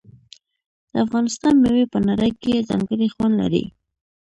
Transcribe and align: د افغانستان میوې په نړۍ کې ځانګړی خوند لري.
د 0.91 0.93
افغانستان 1.05 1.53
میوې 1.63 1.85
په 1.93 1.99
نړۍ 2.09 2.31
کې 2.41 2.65
ځانګړی 2.69 3.07
خوند 3.13 3.33
لري. 3.41 3.63